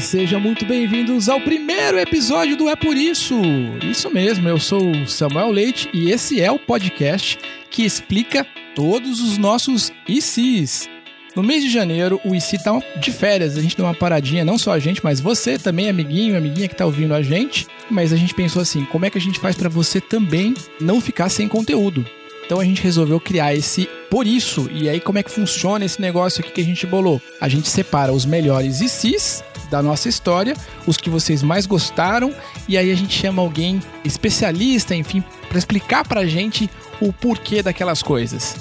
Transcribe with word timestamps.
sejam 0.00 0.38
muito 0.38 0.64
bem-vindos 0.66 1.28
ao 1.28 1.40
primeiro 1.40 1.98
episódio 1.98 2.56
do 2.56 2.68
É 2.68 2.76
Por 2.76 2.96
Isso. 2.96 3.34
Isso 3.82 4.10
mesmo, 4.10 4.48
eu 4.48 4.58
sou 4.58 4.90
o 4.90 5.06
Samuel 5.06 5.50
Leite 5.50 5.88
e 5.92 6.10
esse 6.10 6.40
é 6.40 6.50
o 6.50 6.58
podcast 6.58 7.38
que 7.70 7.84
explica 7.84 8.46
todos 8.74 9.20
os 9.20 9.38
nossos 9.38 9.90
ICs. 10.06 10.88
No 11.34 11.42
mês 11.42 11.62
de 11.62 11.70
janeiro, 11.70 12.20
o 12.24 12.34
IC 12.34 12.62
tá 12.62 12.78
de 12.98 13.12
férias, 13.12 13.56
a 13.56 13.62
gente 13.62 13.76
deu 13.76 13.86
uma 13.86 13.94
paradinha, 13.94 14.44
não 14.44 14.58
só 14.58 14.72
a 14.72 14.78
gente, 14.78 15.02
mas 15.02 15.20
você 15.20 15.58
também, 15.58 15.88
amiguinho, 15.88 16.36
amiguinha 16.36 16.68
que 16.68 16.76
tá 16.76 16.84
ouvindo 16.84 17.14
a 17.14 17.22
gente. 17.22 17.66
Mas 17.90 18.12
a 18.12 18.16
gente 18.16 18.34
pensou 18.34 18.62
assim, 18.62 18.84
como 18.86 19.04
é 19.04 19.10
que 19.10 19.18
a 19.18 19.20
gente 19.20 19.38
faz 19.38 19.54
para 19.54 19.68
você 19.68 20.00
também 20.00 20.54
não 20.80 21.00
ficar 21.00 21.28
sem 21.28 21.48
conteúdo? 21.48 22.04
Então 22.44 22.60
a 22.60 22.64
gente 22.64 22.82
resolveu 22.82 23.18
criar 23.18 23.54
esse 23.54 23.88
por 24.10 24.26
isso. 24.26 24.70
E 24.72 24.88
aí 24.88 25.00
como 25.00 25.18
é 25.18 25.22
que 25.22 25.30
funciona 25.30 25.84
esse 25.84 26.00
negócio 26.00 26.40
aqui 26.40 26.52
que 26.52 26.60
a 26.60 26.64
gente 26.64 26.86
bolou? 26.86 27.20
A 27.40 27.48
gente 27.48 27.68
separa 27.68 28.12
os 28.12 28.24
melhores 28.24 28.80
ICs 28.80 29.42
da 29.70 29.82
nossa 29.82 30.08
história, 30.08 30.56
os 30.86 30.96
que 30.96 31.10
vocês 31.10 31.42
mais 31.42 31.66
gostaram, 31.66 32.34
e 32.68 32.76
aí 32.76 32.90
a 32.90 32.94
gente 32.94 33.18
chama 33.18 33.42
alguém 33.42 33.82
especialista, 34.04 34.94
enfim, 34.94 35.22
para 35.48 35.58
explicar 35.58 36.06
pra 36.06 36.26
gente 36.26 36.70
o 37.00 37.12
porquê 37.12 37.62
daquelas 37.62 38.02
coisas. 38.02 38.56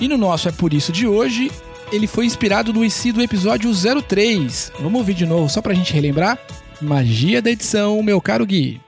E 0.00 0.08
no 0.08 0.16
nosso 0.16 0.48
é 0.48 0.52
por 0.52 0.72
isso 0.72 0.92
de 0.92 1.06
hoje, 1.06 1.50
ele 1.92 2.06
foi 2.06 2.24
inspirado 2.24 2.72
no 2.72 2.84
IC 2.84 3.12
do 3.12 3.22
episódio 3.22 3.70
03. 4.02 4.72
Vamos 4.80 5.00
ouvir 5.00 5.14
de 5.14 5.26
novo 5.26 5.48
só 5.48 5.60
pra 5.60 5.74
gente 5.74 5.92
relembrar? 5.92 6.38
Magia 6.80 7.42
da 7.42 7.50
edição, 7.50 8.02
meu 8.02 8.20
caro 8.20 8.46
Gui. 8.46 8.80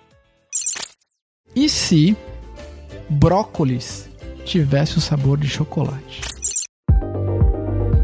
E 1.54 1.68
se 1.68 2.16
brócolis 3.10 4.08
tivesse 4.44 4.96
o 4.96 5.00
sabor 5.00 5.38
de 5.38 5.48
chocolate? 5.48 6.31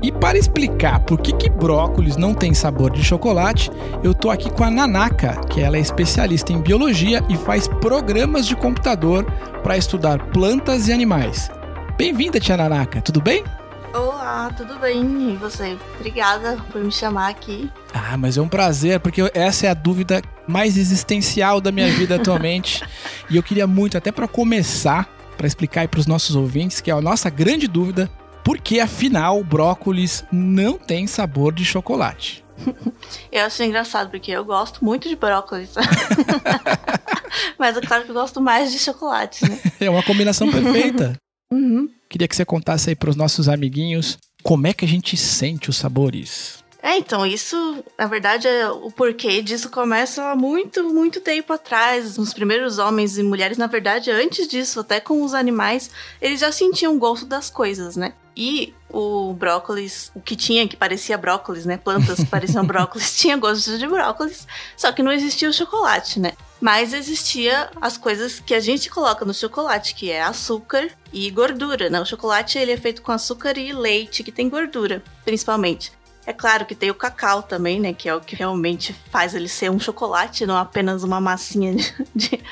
E 0.09 0.13
para 0.13 0.39
explicar 0.39 1.01
por 1.01 1.21
que, 1.21 1.35
que 1.35 1.51
brócolis 1.51 2.17
não 2.17 2.33
tem 2.33 2.55
sabor 2.55 2.91
de 2.91 3.05
chocolate, 3.05 3.71
eu 4.03 4.15
tô 4.15 4.31
aqui 4.31 4.51
com 4.51 4.65
a 4.65 4.71
Nanaka, 4.71 5.39
que 5.51 5.61
ela 5.61 5.77
é 5.77 5.81
especialista 5.81 6.51
em 6.51 6.63
biologia 6.63 7.23
e 7.29 7.37
faz 7.37 7.69
programas 7.69 8.47
de 8.47 8.57
computador 8.57 9.31
para 9.63 9.77
estudar 9.77 10.19
plantas 10.29 10.89
e 10.89 10.95
animais. 10.95 11.51
Bem-vinda, 11.99 12.41
tia 12.41 12.57
Nanaka, 12.57 13.03
tudo 13.03 13.21
bem? 13.21 13.45
Olá, 13.93 14.51
tudo 14.57 14.79
bem? 14.79 15.35
E 15.35 15.37
você? 15.37 15.77
Obrigada 15.97 16.57
por 16.73 16.83
me 16.83 16.91
chamar 16.91 17.29
aqui. 17.29 17.71
Ah, 17.93 18.17
mas 18.17 18.39
é 18.39 18.41
um 18.41 18.49
prazer, 18.49 19.01
porque 19.01 19.31
essa 19.35 19.67
é 19.67 19.69
a 19.69 19.75
dúvida 19.75 20.23
mais 20.47 20.79
existencial 20.79 21.61
da 21.61 21.71
minha 21.71 21.93
vida 21.93 22.15
atualmente. 22.17 22.83
e 23.29 23.37
eu 23.37 23.43
queria 23.43 23.67
muito, 23.67 23.99
até 23.99 24.11
para 24.11 24.27
começar, 24.27 25.07
para 25.37 25.47
explicar 25.47 25.83
aí 25.83 25.89
para 25.89 26.01
os 26.01 26.07
nossos 26.07 26.35
ouvintes, 26.35 26.81
que 26.81 26.91
é 26.91 26.95
a 26.95 27.01
nossa 27.03 27.29
grande 27.29 27.69
dúvida, 27.69 28.11
por 28.45 28.59
que 28.59 28.81
afinal 28.81 29.43
brócolis 29.43 30.25
não 30.33 30.79
tem 30.79 31.07
sabor 31.07 31.53
de 31.53 31.65
chocolate? 31.65 32.45
eu 33.31 33.45
acho 33.45 33.63
engraçado, 33.63 34.11
porque 34.11 34.31
eu 34.31 34.45
gosto 34.45 34.85
muito 34.85 35.09
de 35.09 35.17
brócolis. 35.17 35.71
Mas 37.59 37.77
é 37.77 37.81
claro 37.81 38.05
que 38.05 38.11
eu 38.11 38.15
gosto 38.15 38.41
mais 38.41 38.73
de 38.73 38.79
chocolate, 38.79 39.49
né? 39.49 39.59
É 39.81 39.91
uma 39.91 40.03
combinação 40.03 40.51
perfeita. 40.51 41.15
Uhum. 41.53 41.89
Queria 42.09 42.27
que 42.27 42.35
você 42.35 42.45
contasse 42.45 42.91
aí 42.91 42.97
para 42.97 43.11
os 43.11 43.17
nossos 43.17 43.49
amiguinhos 43.49 44.19
como 44.43 44.67
é 44.67 44.73
que 44.73 44.85
a 44.85 44.89
gente 44.89 45.17
sente 45.17 45.71
os 45.71 45.77
sabores. 45.77 46.65
É, 46.81 46.97
então, 46.97 47.27
isso, 47.27 47.85
na 47.99 48.07
verdade, 48.07 48.47
é, 48.47 48.69
o 48.71 48.91
porquê 48.91 49.43
disso 49.43 49.69
começa 49.69 50.31
há 50.31 50.37
muito, 50.37 50.85
muito 50.85 51.21
tempo 51.21 51.53
atrás. 51.53 52.17
Os 52.17 52.33
primeiros 52.33 52.79
homens 52.79 53.19
e 53.19 53.23
mulheres, 53.23 53.59
na 53.59 53.67
verdade, 53.67 54.11
antes 54.11 54.47
disso, 54.47 54.81
até 54.81 55.01
com 55.01 55.23
os 55.23 55.35
animais, 55.35 55.91
eles 56.21 56.41
já 56.41 56.53
sentiam 56.53 56.95
o 56.95 56.99
gosto 56.99 57.27
das 57.27 57.51
coisas, 57.51 57.97
né? 57.97 58.13
E 58.41 58.73
o 58.89 59.33
brócolis, 59.33 60.13
o 60.15 60.21
que 60.21 60.37
tinha 60.37 60.69
que 60.69 60.77
parecia 60.77 61.19
brócolis, 61.19 61.67
né? 61.67 61.77
Plantas 61.77 62.19
que 62.19 62.27
pareciam 62.27 62.63
brócolis, 62.65 63.19
tinha 63.19 63.37
gosto 63.37 63.77
de 63.77 63.85
brócolis, 63.85 64.47
só 64.77 64.93
que 64.93 65.03
não 65.03 65.11
existia 65.11 65.51
o 65.51 65.53
chocolate, 65.53 66.21
né? 66.21 66.35
Mas 66.61 66.93
existia 66.93 67.69
as 67.81 67.99
coisas 67.99 68.39
que 68.39 68.55
a 68.55 68.61
gente 68.61 68.89
coloca 68.91 69.25
no 69.25 69.35
chocolate, 69.35 69.93
que 69.93 70.13
é 70.13 70.23
açúcar 70.23 70.89
e 71.13 71.29
gordura, 71.33 71.91
né? 71.91 72.01
O 72.01 72.07
chocolate 72.07 72.59
ele 72.59 72.71
é 72.71 72.77
feito 72.77 73.03
com 73.03 73.11
açúcar 73.11 73.59
e 73.59 73.73
leite, 73.73 74.23
que 74.23 74.31
tem 74.31 74.49
gordura, 74.49 75.03
principalmente. 75.25 75.91
É 76.29 76.33
claro 76.35 76.67
que 76.67 76.75
tem 76.75 76.91
o 76.91 76.95
cacau 76.95 77.43
também, 77.43 77.81
né? 77.81 77.95
Que 77.95 78.07
é 78.07 78.15
o 78.15 78.21
que 78.21 78.37
realmente 78.37 78.93
faz 79.11 79.35
ele 79.35 79.49
ser 79.49 79.71
um 79.71 79.81
chocolate, 79.81 80.45
não 80.45 80.59
apenas 80.59 81.03
uma 81.03 81.19
massinha 81.19 81.75
de, 81.75 81.95
de 82.15 82.45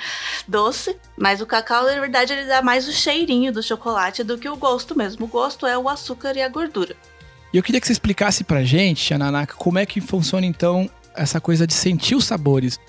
doce. 0.48 0.97
Mas 1.14 1.42
o 1.42 1.47
cacau, 1.47 1.84
na 1.84 2.00
verdade, 2.00 2.32
ele 2.32 2.47
dá 2.47 2.62
mais 2.62 2.88
o 2.88 2.92
cheirinho 2.92 3.53
do 3.53 3.62
chocolate 3.62 4.25
do 4.25 4.38
que 4.38 4.48
o 4.48 4.56
gosto 4.56 4.97
mesmo. 4.97 5.26
O 5.26 5.28
gosto 5.28 5.66
é 5.66 5.76
o 5.76 5.91
açúcar 5.91 6.34
e 6.38 6.42
a 6.42 6.48
gordura. 6.48 6.97
E 7.53 7.59
eu 7.59 7.62
queria 7.62 7.78
que 7.78 7.86
você 7.86 7.92
explicasse 7.92 8.44
pra 8.44 8.65
gente, 8.65 9.12
Ananaka, 9.12 9.56
como 9.56 9.78
é 9.78 9.84
que 9.84 10.00
funciona 10.00 10.47
então 10.47 10.88
essa 11.15 11.38
coisa 11.38 11.66
de 11.66 11.75
sentir 11.75 12.15
os 12.15 12.25
sabores. 12.25 12.81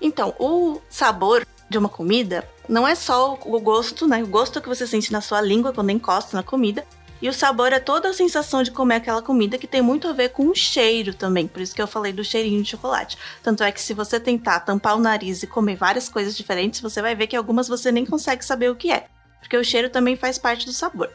Então, 0.00 0.32
o 0.38 0.80
sabor 0.88 1.44
de 1.68 1.76
uma 1.76 1.88
comida 1.88 2.48
não 2.68 2.86
é 2.86 2.94
só 2.94 3.36
o 3.44 3.60
gosto, 3.60 4.06
né? 4.06 4.22
O 4.22 4.28
gosto 4.28 4.60
que 4.60 4.68
você 4.68 4.86
sente 4.86 5.10
na 5.10 5.20
sua 5.20 5.40
língua 5.40 5.72
quando 5.72 5.90
encosta 5.90 6.36
na 6.36 6.42
comida, 6.44 6.86
e 7.22 7.28
o 7.28 7.32
sabor 7.32 7.72
é 7.72 7.78
toda 7.78 8.08
a 8.08 8.14
sensação 8.14 8.62
de 8.62 8.70
comer 8.70 8.96
aquela 8.96 9.20
comida 9.20 9.58
que 9.58 9.66
tem 9.66 9.82
muito 9.82 10.08
a 10.08 10.12
ver 10.12 10.30
com 10.30 10.46
o 10.46 10.54
cheiro 10.54 11.12
também. 11.12 11.46
Por 11.46 11.60
isso 11.60 11.74
que 11.74 11.82
eu 11.82 11.86
falei 11.86 12.12
do 12.12 12.24
cheirinho 12.24 12.62
de 12.62 12.70
chocolate. 12.70 13.18
Tanto 13.42 13.62
é 13.62 13.70
que 13.70 13.80
se 13.80 13.92
você 13.92 14.18
tentar 14.18 14.60
tampar 14.60 14.96
o 14.96 15.00
nariz 15.00 15.42
e 15.42 15.46
comer 15.46 15.76
várias 15.76 16.08
coisas 16.08 16.36
diferentes, 16.36 16.80
você 16.80 17.02
vai 17.02 17.14
ver 17.14 17.26
que 17.26 17.36
algumas 17.36 17.68
você 17.68 17.92
nem 17.92 18.06
consegue 18.06 18.44
saber 18.44 18.70
o 18.70 18.76
que 18.76 18.90
é. 18.90 19.06
Porque 19.40 19.56
o 19.56 19.64
cheiro 19.64 19.90
também 19.90 20.16
faz 20.16 20.38
parte 20.38 20.64
do 20.64 20.72
sabor. 20.72 21.10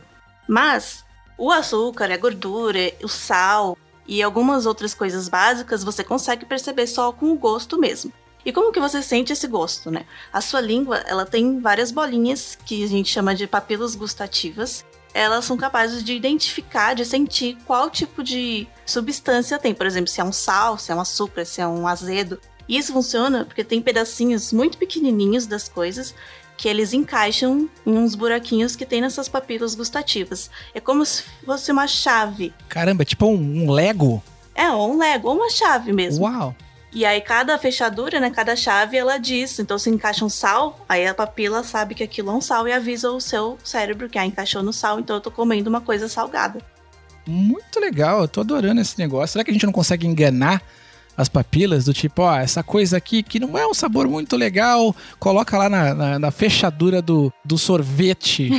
Mas 0.48 1.04
o 1.38 1.52
açúcar, 1.52 2.12
a 2.12 2.18
gordura, 2.18 2.94
o 3.04 3.08
sal 3.08 3.78
e 4.08 4.22
algumas 4.22 4.66
outras 4.66 4.94
coisas 4.94 5.28
básicas 5.28 5.84
você 5.84 6.04
consegue 6.04 6.46
perceber 6.46 6.86
só 6.86 7.12
com 7.12 7.32
o 7.32 7.38
gosto 7.38 7.80
mesmo. 7.80 8.14
E 8.46 8.54
como 8.54 8.72
que 8.72 8.80
você 8.80 9.02
sente 9.02 9.34
esse 9.34 9.48
gosto, 9.48 9.90
né? 9.90 10.06
A 10.32 10.40
sua 10.40 10.62
língua, 10.62 10.98
ela 11.08 11.26
tem 11.26 11.60
várias 11.60 11.92
bolinhas 11.92 12.56
que 12.64 12.84
a 12.84 12.88
gente 12.88 13.12
chama 13.12 13.34
de 13.34 13.48
papilas 13.48 13.96
gustativas, 13.96 14.86
elas 15.16 15.46
são 15.46 15.56
capazes 15.56 16.04
de 16.04 16.14
identificar, 16.14 16.94
de 16.94 17.06
sentir 17.06 17.58
qual 17.66 17.90
tipo 17.90 18.22
de 18.22 18.68
substância 18.86 19.58
tem. 19.58 19.74
Por 19.74 19.88
exemplo, 19.88 20.10
se 20.10 20.20
é 20.20 20.24
um 20.26 20.34
sal, 20.34 20.78
se 20.78 20.92
é 20.92 20.96
um 20.96 21.00
açúcar, 21.00 21.46
se 21.46 21.62
é 21.62 21.68
um 21.68 21.88
azedo. 21.88 22.38
E 22.68 22.78
isso 22.78 22.92
funciona 22.92 23.46
porque 23.46 23.64
tem 23.64 23.82
pedacinhos 23.82 24.52
muito 24.52 24.78
pequenininhos 24.78 25.48
das 25.48 25.70
coisas 25.70 26.14
que 26.58 26.68
eles 26.68 26.92
encaixam 26.92 27.70
em 27.86 27.98
uns 27.98 28.14
buraquinhos 28.14 28.76
que 28.76 28.86
tem 28.86 29.00
nessas 29.00 29.30
papilas 29.30 29.74
gustativas. 29.74 30.50
É 30.74 30.82
como 30.82 31.06
se 31.06 31.24
fosse 31.46 31.72
uma 31.72 31.88
chave. 31.88 32.54
Caramba, 32.68 33.04
é 33.04 33.06
tipo 33.06 33.26
um, 33.26 33.64
um 33.64 33.72
Lego? 33.72 34.22
É, 34.54 34.70
ou 34.70 34.94
um 34.94 34.98
Lego, 34.98 35.30
ou 35.30 35.36
uma 35.36 35.50
chave 35.50 35.94
mesmo. 35.94 36.26
Uau! 36.26 36.54
E 36.96 37.04
aí 37.04 37.20
cada 37.20 37.58
fechadura, 37.58 38.22
né, 38.22 38.30
cada 38.30 38.56
chave, 38.56 38.96
ela 38.96 39.18
diz. 39.18 39.60
Então 39.60 39.78
se 39.78 39.90
encaixa 39.90 40.24
um 40.24 40.30
sal, 40.30 40.80
aí 40.88 41.06
a 41.06 41.14
papila 41.14 41.62
sabe 41.62 41.94
que 41.94 42.02
aquilo 42.02 42.32
é 42.32 42.34
um 42.34 42.40
sal 42.40 42.66
e 42.70 42.72
avisa 42.72 43.12
o 43.12 43.20
seu 43.20 43.58
cérebro 43.62 44.08
que 44.08 44.18
ah, 44.18 44.26
encaixou 44.26 44.64
no 44.64 44.72
sal, 44.72 44.98
então 44.98 45.18
eu 45.18 45.22
tô 45.22 45.30
comendo 45.30 45.70
uma 45.70 45.82
coisa 45.82 46.08
salgada. 46.08 46.62
Muito 47.28 47.82
legal, 47.82 48.22
eu 48.22 48.30
tô 48.30 48.40
adorando 48.40 48.80
esse 48.80 48.98
negócio. 48.98 49.34
Será 49.34 49.44
que 49.44 49.52
a 49.52 49.54
gente 49.54 49.66
não 49.66 49.74
consegue 49.74 50.08
enganar 50.08 50.62
as 51.18 51.28
papilas 51.28 51.84
do 51.84 51.94
tipo, 51.94 52.22
ó, 52.22 52.38
essa 52.38 52.64
coisa 52.64 52.96
aqui 52.96 53.22
que 53.22 53.42
não 53.42 53.58
é 53.58 53.68
um 53.68 53.74
sabor 53.74 54.08
muito 54.08 54.38
legal, 54.38 54.96
coloca 55.20 55.58
lá 55.58 55.70
na, 55.70 55.94
na, 55.94 56.20
na 56.20 56.32
fechadura 56.32 57.02
do, 57.02 57.32
do 57.44 57.58
sorvete. 57.58 58.52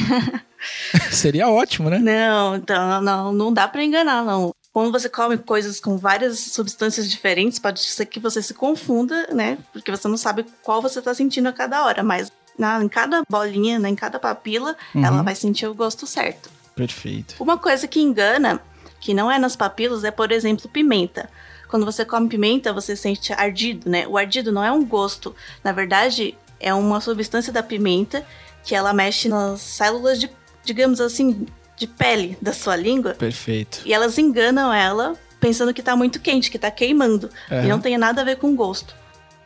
Seria 1.11 1.49
ótimo, 1.49 1.89
né? 1.89 1.99
Não, 1.99 2.57
então 2.57 3.01
não, 3.01 3.33
não 3.33 3.53
dá 3.53 3.67
para 3.67 3.83
enganar, 3.83 4.25
não 4.25 4.53
quando 4.77 4.93
você 4.93 5.09
come 5.09 5.39
coisas 5.39 5.81
com 5.81 5.97
várias 5.97 6.39
substâncias 6.39 7.09
diferentes, 7.09 7.59
pode 7.59 7.81
ser 7.81 8.05
que 8.05 8.21
você 8.21 8.43
se 8.43 8.53
confunda, 8.53 9.27
né? 9.33 9.57
Porque 9.73 9.91
você 9.91 10.07
não 10.07 10.19
sabe 10.19 10.45
qual 10.63 10.83
você 10.83 10.99
está 10.99 11.15
sentindo 11.15 11.49
a 11.49 11.53
cada 11.55 11.83
hora, 11.87 12.03
mas 12.03 12.31
na, 12.59 12.85
em 12.85 12.87
cada 12.87 13.23
bolinha, 13.27 13.79
né, 13.79 13.89
em 13.89 13.95
cada 13.95 14.19
papila, 14.19 14.77
uhum. 14.95 15.03
ela 15.03 15.23
vai 15.23 15.35
sentir 15.35 15.67
o 15.67 15.73
gosto 15.73 16.07
certo. 16.07 16.51
Perfeito. 16.75 17.37
Uma 17.41 17.57
coisa 17.57 17.89
que 17.89 18.03
engana, 18.03 18.61
que 19.01 19.15
não 19.15 19.33
é 19.33 19.39
nas 19.39 19.57
papilas, 19.57 20.05
é, 20.05 20.11
por 20.11 20.31
exemplo, 20.31 20.69
pimenta. 20.69 21.31
Quando 21.69 21.87
você 21.87 22.05
come 22.05 22.29
pimenta, 22.29 22.71
você 22.71 22.95
sente 22.95 23.33
ardido, 23.33 23.89
né? 23.89 24.07
O 24.07 24.19
ardido 24.19 24.53
não 24.53 24.63
é 24.63 24.71
um 24.71 24.85
gosto. 24.85 25.35
Na 25.65 25.73
verdade, 25.73 26.37
é 26.61 26.75
uma 26.75 27.01
substância 27.01 27.51
da 27.51 27.63
pimenta 27.63 28.27
que 28.63 28.75
ela 28.75 28.93
mexe 28.93 29.27
nas 29.27 29.59
células 29.59 30.21
de, 30.21 30.31
digamos 30.67 31.01
assim, 31.01 31.47
de 31.77 31.87
pele 31.87 32.37
da 32.41 32.53
sua 32.53 32.77
língua. 32.77 33.15
Perfeito. 33.15 33.83
E 33.85 33.93
elas 33.93 34.19
enganam 34.19 34.73
ela 34.73 35.15
pensando 35.41 35.73
que 35.75 35.83
tá 35.83 35.95
muito 35.95 36.21
quente, 36.21 36.51
que 36.51 36.59
tá 36.59 36.71
queimando. 36.71 37.31
E 37.51 37.67
não 37.69 37.79
tem 37.79 37.97
nada 37.99 38.23
a 38.23 38.25
ver 38.25 38.37
com 38.37 38.55
gosto. 38.57 38.95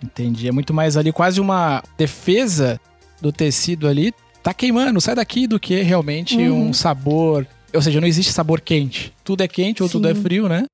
Entendi. 0.02 0.48
É 0.48 0.52
muito 0.52 0.72
mais 0.72 0.96
ali 0.96 1.12
quase 1.12 1.40
uma 1.40 1.82
defesa 1.98 2.80
do 3.20 3.32
tecido 3.32 3.86
ali. 3.86 4.14
Tá 4.42 4.54
queimando, 4.54 5.00
sai 5.00 5.14
daqui 5.14 5.46
do 5.46 5.60
que 5.60 5.82
realmente 5.82 6.36
uhum. 6.36 6.68
um 6.68 6.72
sabor. 6.72 7.46
Ou 7.74 7.82
seja, 7.82 8.00
não 8.00 8.08
existe 8.08 8.32
sabor 8.32 8.60
quente. 8.60 9.12
Tudo 9.22 9.42
é 9.42 9.48
quente 9.48 9.82
ou 9.82 9.88
Sim. 9.88 9.92
tudo 9.92 10.08
é 10.08 10.14
frio, 10.14 10.48
né? 10.48 10.64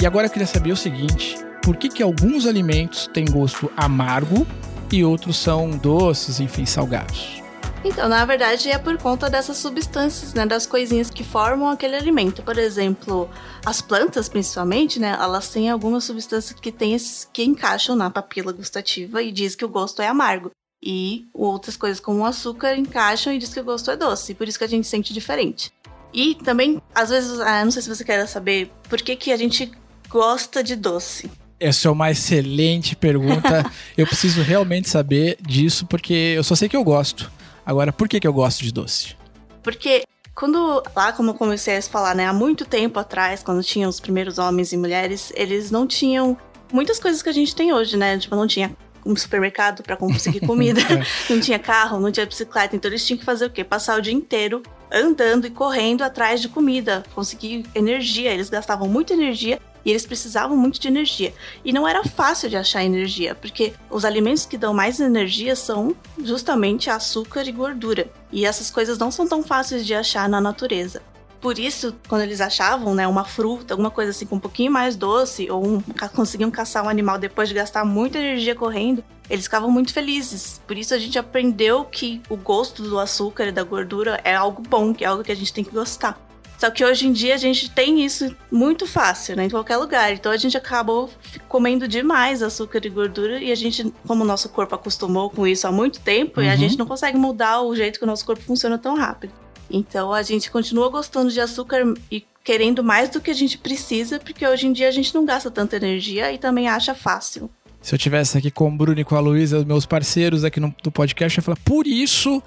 E 0.00 0.06
agora 0.06 0.26
eu 0.26 0.30
queria 0.30 0.46
saber 0.46 0.72
o 0.72 0.76
seguinte: 0.76 1.36
por 1.62 1.76
que, 1.76 1.88
que 1.88 2.02
alguns 2.02 2.46
alimentos 2.46 3.08
têm 3.12 3.24
gosto 3.24 3.72
amargo 3.76 4.46
e 4.92 5.04
outros 5.04 5.36
são 5.36 5.70
doces, 5.70 6.40
enfim, 6.40 6.66
salgados. 6.66 7.42
Então, 7.84 8.08
na 8.08 8.24
verdade, 8.24 8.68
é 8.68 8.78
por 8.78 8.98
conta 8.98 9.30
dessas 9.30 9.58
substâncias, 9.58 10.34
né, 10.34 10.44
das 10.44 10.66
coisinhas 10.66 11.08
que 11.08 11.22
formam 11.22 11.68
aquele 11.68 11.94
alimento. 11.94 12.42
Por 12.42 12.58
exemplo, 12.58 13.30
as 13.64 13.80
plantas, 13.80 14.28
principalmente, 14.28 14.98
né, 14.98 15.16
elas 15.20 15.48
têm 15.50 15.70
algumas 15.70 16.02
substâncias 16.02 16.58
que 16.58 16.72
tem 16.72 16.96
que 17.32 17.44
encaixam 17.44 17.94
na 17.94 18.10
papila 18.10 18.52
gustativa 18.52 19.22
e 19.22 19.30
diz 19.30 19.54
que 19.54 19.64
o 19.64 19.68
gosto 19.68 20.02
é 20.02 20.08
amargo. 20.08 20.50
E 20.82 21.26
outras 21.32 21.76
coisas 21.76 22.00
como 22.00 22.20
o 22.20 22.26
açúcar 22.26 22.76
encaixam 22.76 23.32
e 23.32 23.38
diz 23.38 23.54
que 23.54 23.60
o 23.60 23.64
gosto 23.64 23.90
é 23.90 23.96
doce. 23.96 24.34
Por 24.34 24.48
isso 24.48 24.58
que 24.58 24.64
a 24.64 24.68
gente 24.68 24.86
sente 24.86 25.12
diferente. 25.12 25.72
E 26.12 26.34
também, 26.34 26.82
às 26.94 27.10
vezes, 27.10 27.38
ah, 27.40 27.64
não 27.64 27.70
sei 27.70 27.82
se 27.82 27.88
você 27.88 28.04
quer 28.04 28.26
saber 28.26 28.70
por 28.88 29.00
que, 29.00 29.14
que 29.14 29.32
a 29.32 29.36
gente 29.36 29.70
gosta 30.08 30.62
de 30.62 30.74
doce. 30.74 31.30
Essa 31.58 31.88
é 31.88 31.90
uma 31.90 32.10
excelente 32.10 32.94
pergunta. 32.94 33.70
eu 33.96 34.06
preciso 34.06 34.42
realmente 34.42 34.88
saber 34.88 35.38
disso, 35.40 35.86
porque 35.86 36.34
eu 36.36 36.44
só 36.44 36.54
sei 36.54 36.68
que 36.68 36.76
eu 36.76 36.84
gosto. 36.84 37.30
Agora, 37.64 37.92
por 37.92 38.08
que, 38.08 38.20
que 38.20 38.26
eu 38.26 38.32
gosto 38.32 38.62
de 38.62 38.72
doce? 38.72 39.16
Porque 39.62 40.04
quando, 40.34 40.82
lá 40.94 41.12
como 41.12 41.30
eu 41.30 41.34
comecei 41.34 41.78
a 41.78 41.82
falar, 41.82 42.14
né, 42.14 42.26
há 42.26 42.32
muito 42.32 42.66
tempo 42.66 42.98
atrás, 42.98 43.42
quando 43.42 43.62
tinham 43.62 43.88
os 43.88 43.98
primeiros 43.98 44.38
homens 44.38 44.72
e 44.72 44.76
mulheres, 44.76 45.32
eles 45.34 45.70
não 45.70 45.86
tinham 45.86 46.36
muitas 46.70 46.98
coisas 46.98 47.22
que 47.22 47.28
a 47.28 47.32
gente 47.32 47.56
tem 47.56 47.72
hoje, 47.72 47.96
né? 47.96 48.18
Tipo, 48.18 48.36
não 48.36 48.46
tinha 48.46 48.76
um 49.04 49.16
supermercado 49.16 49.82
para 49.82 49.96
conseguir 49.96 50.40
comida, 50.40 50.80
é. 50.92 51.02
não 51.32 51.40
tinha 51.40 51.58
carro, 51.58 51.98
não 51.98 52.12
tinha 52.12 52.26
bicicleta, 52.26 52.76
então 52.76 52.90
eles 52.90 53.06
tinham 53.06 53.18
que 53.18 53.24
fazer 53.24 53.46
o 53.46 53.50
quê? 53.50 53.64
Passar 53.64 53.98
o 53.98 54.02
dia 54.02 54.12
inteiro 54.12 54.62
andando 54.92 55.46
e 55.46 55.50
correndo 55.50 56.02
atrás 56.02 56.40
de 56.40 56.48
comida, 56.48 57.02
conseguir 57.14 57.64
energia. 57.74 58.30
Eles 58.32 58.50
gastavam 58.50 58.88
muita 58.88 59.14
energia 59.14 59.58
e 59.86 59.90
eles 59.90 60.04
precisavam 60.04 60.56
muito 60.56 60.80
de 60.80 60.88
energia. 60.88 61.32
E 61.64 61.72
não 61.72 61.86
era 61.86 62.02
fácil 62.02 62.50
de 62.50 62.56
achar 62.56 62.84
energia, 62.84 63.36
porque 63.36 63.72
os 63.88 64.04
alimentos 64.04 64.44
que 64.44 64.58
dão 64.58 64.74
mais 64.74 64.98
energia 64.98 65.54
são 65.54 65.94
justamente 66.18 66.90
açúcar 66.90 67.44
e 67.44 67.52
gordura. 67.52 68.10
E 68.32 68.44
essas 68.44 68.68
coisas 68.68 68.98
não 68.98 69.12
são 69.12 69.28
tão 69.28 69.44
fáceis 69.44 69.86
de 69.86 69.94
achar 69.94 70.28
na 70.28 70.40
natureza. 70.40 71.00
Por 71.40 71.56
isso, 71.56 71.94
quando 72.08 72.22
eles 72.22 72.40
achavam, 72.40 72.94
né, 72.94 73.06
uma 73.06 73.24
fruta, 73.24 73.74
alguma 73.74 73.90
coisa 73.90 74.10
assim 74.10 74.26
com 74.26 74.36
um 74.36 74.40
pouquinho 74.40 74.72
mais 74.72 74.96
doce, 74.96 75.48
ou 75.48 75.64
um, 75.64 75.80
conseguiam 76.12 76.50
caçar 76.50 76.84
um 76.84 76.88
animal 76.88 77.16
depois 77.16 77.48
de 77.48 77.54
gastar 77.54 77.84
muita 77.84 78.18
energia 78.18 78.56
correndo, 78.56 79.04
eles 79.30 79.44
ficavam 79.44 79.70
muito 79.70 79.92
felizes. 79.92 80.60
Por 80.66 80.76
isso 80.76 80.94
a 80.94 80.98
gente 80.98 81.16
aprendeu 81.16 81.84
que 81.84 82.20
o 82.28 82.36
gosto 82.36 82.82
do 82.82 82.98
açúcar 82.98 83.46
e 83.46 83.52
da 83.52 83.62
gordura 83.62 84.20
é 84.24 84.34
algo 84.34 84.62
bom, 84.62 84.92
que 84.92 85.04
é 85.04 85.06
algo 85.06 85.22
que 85.22 85.30
a 85.30 85.36
gente 85.36 85.52
tem 85.52 85.62
que 85.62 85.70
gostar. 85.70 86.25
Só 86.58 86.70
que 86.70 86.84
hoje 86.84 87.06
em 87.06 87.12
dia 87.12 87.34
a 87.34 87.38
gente 87.38 87.70
tem 87.70 88.04
isso 88.04 88.34
muito 88.50 88.86
fácil, 88.86 89.36
né? 89.36 89.44
Em 89.44 89.50
qualquer 89.50 89.76
lugar. 89.76 90.12
Então 90.12 90.32
a 90.32 90.36
gente 90.36 90.56
acabou 90.56 91.10
comendo 91.48 91.86
demais 91.86 92.42
açúcar 92.42 92.80
e 92.84 92.88
gordura 92.88 93.38
e 93.38 93.52
a 93.52 93.54
gente, 93.54 93.92
como 94.06 94.24
o 94.24 94.26
nosso 94.26 94.48
corpo 94.48 94.74
acostumou 94.74 95.28
com 95.28 95.46
isso 95.46 95.66
há 95.66 95.72
muito 95.72 96.00
tempo, 96.00 96.40
uhum. 96.40 96.46
e 96.46 96.48
a 96.48 96.56
gente 96.56 96.78
não 96.78 96.86
consegue 96.86 97.18
mudar 97.18 97.60
o 97.62 97.76
jeito 97.76 97.98
que 97.98 98.04
o 98.04 98.08
nosso 98.08 98.24
corpo 98.24 98.42
funciona 98.42 98.78
tão 98.78 98.96
rápido. 98.96 99.32
Então 99.70 100.12
a 100.12 100.22
gente 100.22 100.50
continua 100.50 100.88
gostando 100.88 101.30
de 101.30 101.40
açúcar 101.40 101.82
e 102.10 102.24
querendo 102.42 102.82
mais 102.82 103.10
do 103.10 103.20
que 103.20 103.30
a 103.30 103.34
gente 103.34 103.58
precisa, 103.58 104.20
porque 104.20 104.46
hoje 104.46 104.66
em 104.68 104.72
dia 104.72 104.88
a 104.88 104.92
gente 104.92 105.14
não 105.14 105.24
gasta 105.24 105.50
tanta 105.50 105.76
energia 105.76 106.32
e 106.32 106.38
também 106.38 106.68
acha 106.68 106.94
fácil. 106.94 107.50
Se 107.82 107.94
eu 107.94 107.98
tivesse 107.98 108.38
aqui 108.38 108.50
com 108.50 108.68
o 108.68 108.76
Bruno 108.76 108.98
e 109.00 109.04
com 109.04 109.16
a 109.16 109.20
Luísa, 109.20 109.64
meus 109.64 109.84
parceiros 109.84 110.44
aqui 110.44 110.58
no, 110.58 110.74
no 110.84 110.90
podcast, 110.90 111.36
eu 111.36 111.42
ia 111.42 111.44
falar, 111.44 111.58
por 111.64 111.86
isso 111.86 112.42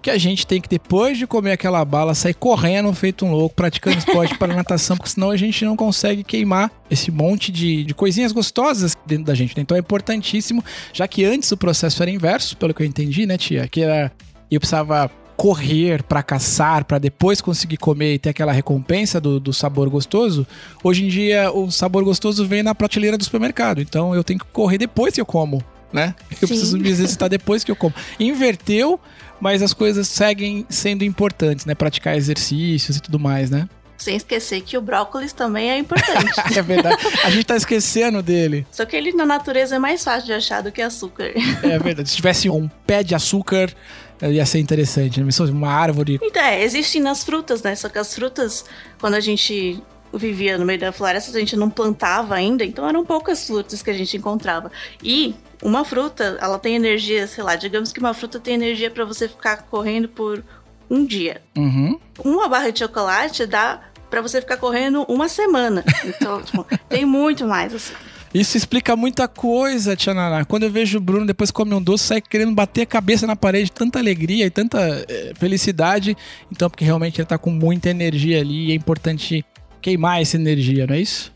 que 0.00 0.10
a 0.10 0.18
gente 0.18 0.46
tem 0.46 0.60
que, 0.60 0.68
depois 0.68 1.18
de 1.18 1.26
comer 1.26 1.52
aquela 1.52 1.84
bala, 1.84 2.14
sair 2.14 2.34
correndo, 2.34 2.92
feito 2.92 3.24
um 3.24 3.32
louco, 3.32 3.54
praticando 3.54 3.98
esporte 3.98 4.36
para 4.38 4.54
natação, 4.54 4.96
porque 4.96 5.10
senão 5.10 5.30
a 5.30 5.36
gente 5.36 5.64
não 5.64 5.76
consegue 5.76 6.24
queimar 6.24 6.70
esse 6.90 7.10
monte 7.10 7.52
de, 7.52 7.84
de 7.84 7.94
coisinhas 7.94 8.32
gostosas 8.32 8.96
dentro 9.06 9.24
da 9.24 9.34
gente. 9.34 9.56
Né? 9.56 9.62
Então 9.62 9.76
é 9.76 9.80
importantíssimo, 9.80 10.64
já 10.92 11.06
que 11.06 11.24
antes 11.24 11.50
o 11.52 11.56
processo 11.56 12.02
era 12.02 12.10
inverso, 12.10 12.56
pelo 12.56 12.72
que 12.72 12.82
eu 12.82 12.86
entendi, 12.86 13.26
né, 13.26 13.36
tia? 13.36 13.68
Que 13.68 13.82
era. 13.82 14.12
Eu 14.50 14.58
precisava 14.58 15.10
correr 15.36 16.02
para 16.02 16.22
caçar, 16.22 16.84
para 16.84 16.98
depois 16.98 17.40
conseguir 17.40 17.78
comer 17.78 18.14
e 18.14 18.18
ter 18.18 18.28
aquela 18.28 18.52
recompensa 18.52 19.18
do, 19.18 19.40
do, 19.40 19.54
sabor 19.54 19.88
gostoso, 19.88 20.46
hoje 20.84 21.06
em 21.06 21.08
dia 21.08 21.50
o 21.50 21.70
sabor 21.70 22.04
gostoso 22.04 22.46
vem 22.46 22.62
na 22.62 22.74
prateleira 22.74 23.16
do 23.16 23.24
supermercado. 23.24 23.80
Então 23.80 24.14
eu 24.14 24.22
tenho 24.22 24.38
que 24.38 24.44
correr 24.52 24.76
depois 24.76 25.14
que 25.14 25.20
eu 25.20 25.24
como, 25.24 25.64
né? 25.92 26.14
Eu 26.30 26.46
Sim. 26.46 26.46
preciso 26.46 26.78
me 26.78 26.88
exercitar 26.88 27.28
depois 27.28 27.64
que 27.64 27.70
eu 27.70 27.76
como. 27.76 27.94
Inverteu, 28.18 29.00
mas 29.40 29.62
as 29.62 29.72
coisas 29.72 30.08
seguem 30.08 30.66
sendo 30.68 31.04
importantes, 31.04 31.66
né? 31.66 31.74
Praticar 31.74 32.16
exercícios 32.16 32.96
e 32.96 33.00
tudo 33.00 33.18
mais, 33.18 33.50
né? 33.50 33.68
Sem 33.96 34.16
esquecer 34.16 34.62
que 34.62 34.78
o 34.78 34.80
brócolis 34.80 35.32
também 35.32 35.70
é 35.70 35.78
importante. 35.78 36.32
é 36.56 36.62
verdade. 36.62 36.96
A 37.22 37.30
gente 37.30 37.44
tá 37.44 37.54
esquecendo 37.54 38.22
dele. 38.22 38.66
Só 38.70 38.86
que 38.86 38.96
ele 38.96 39.12
na 39.12 39.26
natureza 39.26 39.76
é 39.76 39.78
mais 39.78 40.02
fácil 40.02 40.26
de 40.26 40.32
achar 40.32 40.62
do 40.62 40.72
que 40.72 40.80
açúcar. 40.80 41.32
É 41.62 41.78
verdade. 41.78 42.08
Se 42.08 42.16
tivesse 42.16 42.48
um 42.48 42.66
pé 42.86 43.02
de 43.02 43.14
açúcar, 43.14 43.70
ia 44.22 44.46
ser 44.46 44.58
interessante, 44.58 45.20
né? 45.20 45.28
Uma 45.50 45.70
árvore. 45.70 46.18
Então, 46.22 46.42
é, 46.42 46.62
existem 46.62 47.02
nas 47.02 47.22
frutas, 47.22 47.62
né? 47.62 47.74
Só 47.74 47.90
que 47.90 47.98
as 47.98 48.14
frutas, 48.14 48.64
quando 48.98 49.14
a 49.14 49.20
gente 49.20 49.82
vivia 50.14 50.56
no 50.56 50.64
meio 50.64 50.80
da 50.80 50.92
floresta, 50.92 51.36
a 51.36 51.40
gente 51.40 51.56
não 51.56 51.70
plantava 51.70 52.34
ainda, 52.34 52.64
então 52.64 52.88
eram 52.88 53.04
poucas 53.04 53.46
frutas 53.46 53.82
que 53.82 53.90
a 53.90 53.94
gente 53.94 54.16
encontrava. 54.16 54.70
E 55.02 55.34
uma 55.62 55.84
fruta, 55.84 56.38
ela 56.40 56.58
tem 56.58 56.74
energia, 56.74 57.26
sei 57.26 57.44
lá, 57.44 57.56
digamos 57.56 57.92
que 57.92 58.00
uma 58.00 58.14
fruta 58.14 58.40
tem 58.40 58.54
energia 58.54 58.90
para 58.90 59.04
você 59.04 59.28
ficar 59.28 59.62
correndo 59.64 60.08
por 60.08 60.42
um 60.88 61.04
dia. 61.04 61.42
Uhum. 61.56 61.98
Uma 62.24 62.48
barra 62.48 62.70
de 62.70 62.80
chocolate 62.80 63.46
dá 63.46 63.80
para 64.08 64.20
você 64.20 64.40
ficar 64.40 64.56
correndo 64.56 65.04
uma 65.08 65.28
semana. 65.28 65.84
Então, 66.04 66.42
tipo, 66.42 66.66
tem 66.88 67.04
muito 67.04 67.46
mais 67.46 67.74
assim. 67.74 67.94
Isso 68.32 68.56
explica 68.56 68.94
muita 68.94 69.26
coisa, 69.26 69.96
Tia 69.96 70.14
Naná. 70.14 70.44
Quando 70.44 70.62
eu 70.62 70.70
vejo 70.70 70.98
o 70.98 71.00
Bruno 71.00 71.26
depois 71.26 71.50
come 71.50 71.74
um 71.74 71.82
doce, 71.82 72.04
sai 72.04 72.20
querendo 72.20 72.54
bater 72.54 72.82
a 72.82 72.86
cabeça 72.86 73.26
na 73.26 73.34
parede, 73.34 73.72
tanta 73.72 73.98
alegria 73.98 74.46
e 74.46 74.50
tanta 74.50 74.78
é, 75.08 75.32
felicidade. 75.34 76.16
Então, 76.50 76.70
porque 76.70 76.84
realmente 76.84 77.20
ele 77.20 77.26
tá 77.26 77.36
com 77.36 77.50
muita 77.50 77.90
energia 77.90 78.40
ali 78.40 78.68
e 78.68 78.72
é 78.72 78.74
importante 78.74 79.44
queimar 79.82 80.22
essa 80.22 80.36
energia, 80.36 80.86
não 80.86 80.94
é 80.94 81.00
isso? 81.00 81.32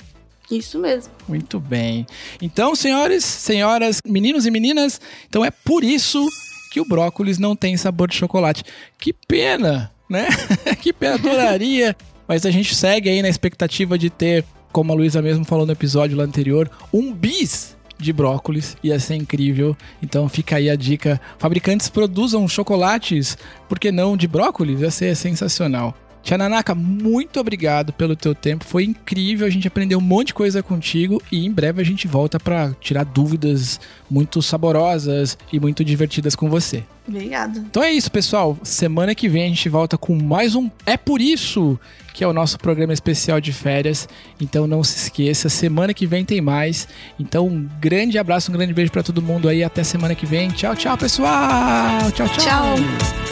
Isso 0.51 0.79
mesmo. 0.79 1.13
Muito 1.29 1.59
bem. 1.59 2.07
Então, 2.41 2.75
senhores, 2.75 3.25
senhoras, 3.25 4.01
meninos 4.07 4.47
e 4.47 4.51
meninas, 4.51 5.01
então 5.29 5.45
é 5.45 5.51
por 5.51 5.83
isso 5.83 6.27
que 6.71 6.81
o 6.81 6.85
brócolis 6.85 7.39
não 7.39 7.55
tem 7.55 7.77
sabor 7.77 8.09
de 8.09 8.17
chocolate. 8.17 8.65
Que 8.99 9.13
pena, 9.13 9.93
né? 10.09 10.27
que 10.83 10.93
pena, 10.93 11.15
adoraria. 11.15 11.97
Mas 12.27 12.45
a 12.45 12.51
gente 12.51 12.75
segue 12.75 13.09
aí 13.09 13.23
na 13.23 13.29
expectativa 13.29 13.99
de 13.99 14.11
ter, 14.11 14.45
como 14.73 14.93
a 14.93 14.95
Luísa 14.95 15.23
mesmo 15.23 15.45
falou 15.45 15.67
no 15.67 15.73
episódio 15.73 16.17
lá 16.17 16.25
anterior, 16.25 16.71
um 16.93 17.13
bis 17.13 17.77
de 17.99 18.13
brócolis. 18.13 18.77
Ia 18.83 18.99
ser 18.99 19.15
incrível. 19.15 19.77
Então 20.03 20.29
fica 20.29 20.57
aí 20.57 20.69
a 20.69 20.77
dica. 20.77 21.21
Fabricantes 21.39 21.89
produzam 21.89 22.47
chocolates, 22.49 23.39
por 23.69 23.79
que 23.79 23.93
não 23.93 24.17
de 24.17 24.27
brócolis? 24.27 24.81
Ia 24.81 24.91
ser 24.91 25.15
sensacional. 25.15 25.95
Tia 26.25 26.39
Nanaka, 26.39 26.75
muito 26.75 27.39
obrigado 27.39 27.93
pelo 27.93 28.17
teu 28.17 28.35
tempo. 28.35 28.65
Foi 28.65 28.83
incrível, 28.83 29.47
a 29.47 29.51
gente 29.51 29.69
aprendeu 29.69 29.99
um 29.99 30.03
monte 30.03 30.29
de 30.29 30.35
coisa 30.35 30.63
contigo 30.63 31.23
e 31.31 31.45
em 31.45 31.53
breve 31.53 31.83
a 31.83 31.85
gente 31.85 32.09
volta 32.09 32.41
para 32.41 32.75
tirar 32.81 33.05
dúvidas 33.05 33.79
muito 34.11 34.41
saborosas 34.41 35.37
e 35.53 35.61
muito 35.61 35.85
divertidas 35.85 36.35
com 36.35 36.49
você. 36.49 36.83
Obrigada. 37.07 37.59
Então 37.59 37.83
é 37.83 37.93
isso, 37.93 38.11
pessoal. 38.11 38.57
Semana 38.63 39.15
que 39.15 39.29
vem 39.29 39.45
a 39.45 39.49
gente 39.49 39.69
volta 39.69 39.99
com 39.99 40.17
mais 40.17 40.55
um 40.55 40.71
É 40.87 40.97
Por 40.97 41.21
Isso, 41.21 41.79
que 42.15 42.25
é 42.25 42.27
o 42.27 42.33
nosso 42.33 42.59
programa 42.59 42.95
especial 42.95 43.39
de 43.39 43.53
férias. 43.53 44.09
Então 44.41 44.67
não 44.67 44.83
se 44.83 44.97
esqueça, 44.97 45.51
semana 45.51 45.93
que 45.93 46.07
vem 46.07 46.25
tem 46.25 46.41
mais. 46.41 46.89
Então 47.21 47.47
um 47.47 47.69
grande 47.79 48.17
abraço, 48.17 48.51
um 48.51 48.55
grande 48.55 48.73
beijo 48.73 48.91
para 48.91 49.03
todo 49.03 49.21
mundo 49.21 49.47
aí. 49.47 49.63
Até 49.63 49.85
semana 49.85 50.15
que 50.15 50.25
vem. 50.25 50.49
Tchau, 50.49 50.75
tchau, 50.75 50.97
pessoal. 50.97 52.11
Tchau, 52.13 52.27
tchau. 52.29 52.39
Tchau. 52.39 53.24